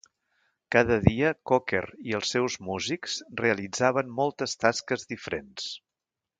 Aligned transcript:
Cada 0.75 0.95
dia, 1.07 1.33
Cocker 1.51 1.81
i 2.11 2.15
els 2.21 2.33
seus 2.37 2.57
músics 2.69 3.19
realitzaven 3.45 4.13
moltes 4.23 4.59
tasques 4.67 5.07
diferents. 5.15 5.73